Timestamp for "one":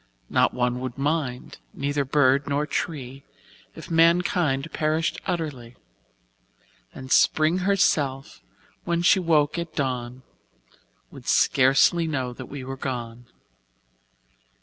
0.55-0.79